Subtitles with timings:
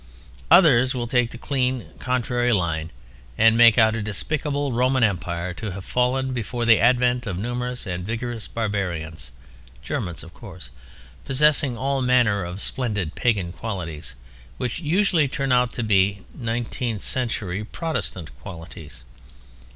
[0.49, 2.89] Others will take the clean contrary line
[3.37, 7.85] and make out a despicable Roman Empire to have fallen before the advent of numerous
[7.85, 9.29] and vigorous barbarians
[9.83, 10.71] (Germans, of course)
[11.23, 18.35] possessing all manner of splendid pagan qualities—which usually turn out to be nineteenth century Protestant
[18.41, 19.03] qualities.